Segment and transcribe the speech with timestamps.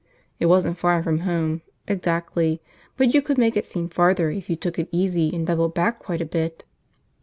[0.39, 2.59] It wasn't far from home, exactly,
[2.97, 5.99] but you could make it seem farther if you took it easy and doubled back
[5.99, 6.65] quite a bit.